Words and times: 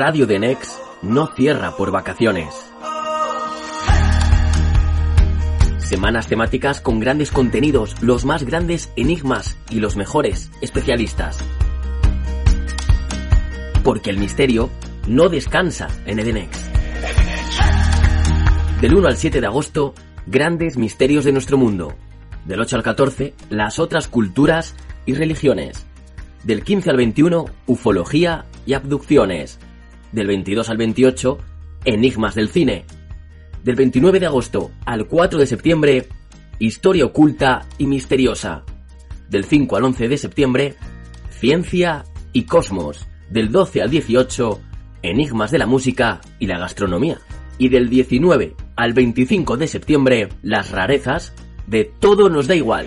Radio 0.00 0.26
de 0.26 0.56
no 1.02 1.28
cierra 1.28 1.76
por 1.76 1.92
vacaciones. 1.92 2.72
Semanas 5.78 6.26
temáticas 6.26 6.80
con 6.80 6.98
grandes 6.98 7.30
contenidos, 7.30 7.94
los 8.02 8.24
más 8.24 8.42
grandes 8.42 8.90
enigmas 8.96 9.58
y 9.68 9.78
los 9.78 9.94
mejores 9.94 10.50
especialistas. 10.60 11.38
Porque 13.84 14.10
el 14.10 14.18
misterio 14.18 14.70
no 15.06 15.28
descansa 15.28 15.86
en 16.06 16.18
Edenex. 16.18 16.69
Del 18.80 18.94
1 18.94 19.08
al 19.08 19.16
7 19.18 19.42
de 19.42 19.46
agosto, 19.46 19.94
grandes 20.26 20.78
misterios 20.78 21.26
de 21.26 21.32
nuestro 21.32 21.58
mundo. 21.58 21.92
Del 22.46 22.60
8 22.60 22.76
al 22.76 22.82
14, 22.82 23.34
las 23.50 23.78
otras 23.78 24.08
culturas 24.08 24.74
y 25.04 25.12
religiones. 25.12 25.84
Del 26.44 26.64
15 26.64 26.88
al 26.88 26.96
21, 26.96 27.44
ufología 27.66 28.46
y 28.64 28.72
abducciones 28.72 29.58
del 30.12 30.28
22 30.28 30.70
al 30.70 30.78
28, 30.78 31.38
Enigmas 31.84 32.34
del 32.34 32.48
Cine. 32.48 32.86
Del 33.62 33.76
29 33.76 34.18
de 34.18 34.26
agosto 34.26 34.70
al 34.86 35.06
4 35.06 35.38
de 35.38 35.46
septiembre, 35.46 36.08
Historia 36.58 37.04
oculta 37.04 37.66
y 37.76 37.86
misteriosa. 37.86 38.64
Del 39.28 39.44
5 39.44 39.76
al 39.76 39.84
11 39.84 40.08
de 40.08 40.16
septiembre, 40.16 40.74
Ciencia 41.28 42.04
y 42.32 42.44
Cosmos. 42.44 43.06
Del 43.28 43.52
12 43.52 43.82
al 43.82 43.90
18, 43.90 44.58
Enigmas 45.02 45.50
de 45.50 45.58
la 45.58 45.66
música 45.66 46.22
y 46.38 46.46
la 46.46 46.58
gastronomía. 46.58 47.18
Y 47.58 47.68
del 47.68 47.90
19 47.90 48.56
al 48.80 48.94
25 48.94 49.58
de 49.58 49.68
septiembre, 49.68 50.30
las 50.40 50.70
rarezas 50.70 51.34
de 51.66 51.84
Todo 51.84 52.30
nos 52.30 52.46
da 52.46 52.54
igual. 52.54 52.86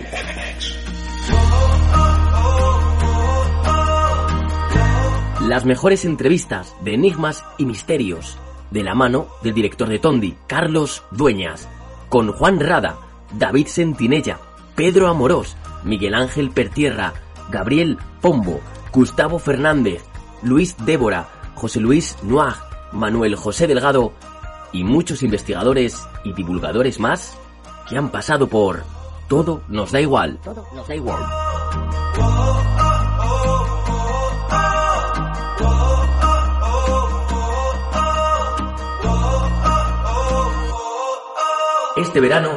Las 5.47 5.65
mejores 5.65 6.03
entrevistas 6.05 6.75
de 6.83 6.95
enigmas 6.95 7.43
y 7.59 7.65
misterios, 7.65 8.39
de 8.71 8.83
la 8.83 8.95
mano 8.95 9.27
del 9.43 9.53
director 9.53 9.87
de 9.87 9.99
Tondi, 9.99 10.35
Carlos 10.47 11.03
Dueñas, 11.11 11.69
con 12.09 12.31
Juan 12.31 12.59
Rada, 12.59 12.97
David 13.37 13.67
Sentinella, 13.67 14.39
Pedro 14.75 15.09
Amorós, 15.09 15.55
Miguel 15.83 16.15
Ángel 16.15 16.49
Pertierra, 16.49 17.13
Gabriel 17.51 17.99
Pombo, 18.19 18.61
Gustavo 18.91 19.37
Fernández, 19.37 20.03
Luis 20.41 20.75
Débora, 20.87 21.29
José 21.53 21.79
Luis 21.79 22.17
Noir, 22.23 22.55
Manuel 22.91 23.35
José 23.35 23.67
Delgado 23.67 24.13
y 24.73 24.83
muchos 24.83 25.23
investigadores 25.23 26.05
y 26.25 26.33
divulgadores 26.33 26.99
más 26.99 27.37
que 27.87 27.97
han 27.97 28.09
pasado 28.09 28.47
por 28.47 28.83
Todo 29.29 29.63
nos 29.69 29.91
da 29.91 30.01
igual. 30.01 30.39
Todo 30.43 30.67
nos 30.75 30.87
da 30.87 30.95
igual. 30.95 31.23
Este 41.95 42.19
verano, 42.19 42.49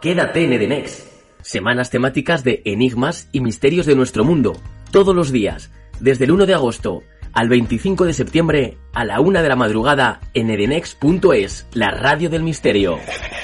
quédate 0.00 0.44
en 0.44 0.52
Edenex. 0.52 1.10
Semanas 1.42 1.90
temáticas 1.90 2.44
de 2.44 2.62
enigmas 2.64 3.28
y 3.32 3.40
misterios 3.40 3.86
de 3.86 3.96
nuestro 3.96 4.24
mundo. 4.24 4.54
Todos 4.92 5.14
los 5.14 5.32
días, 5.32 5.72
desde 6.00 6.24
el 6.24 6.30
1 6.30 6.46
de 6.46 6.54
agosto 6.54 7.02
al 7.34 7.48
25 7.48 8.06
de 8.06 8.12
septiembre 8.12 8.78
a 8.92 9.04
la 9.04 9.20
1 9.20 9.42
de 9.42 9.48
la 9.48 9.56
madrugada 9.56 10.20
en 10.32 10.50
edenex.es, 10.50 11.66
la 11.74 11.90
radio 11.90 12.30
del 12.30 12.42
misterio. 12.42 12.98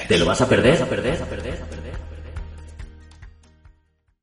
¿Te 0.07 0.17
lo 0.17 0.25
vas 0.25 0.41
a 0.41 0.47
perder? 0.47 0.81
¿A 0.81 0.85
perder? 0.85 1.21
¿A 1.21 1.25
perder? 1.25 1.80